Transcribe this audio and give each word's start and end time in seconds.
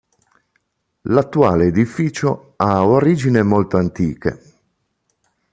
L'attuale 1.03 1.67
edificio 1.67 2.53
ha 2.57 2.87
origini 2.87 3.43
molto 3.43 3.77
antiche. 3.77 4.41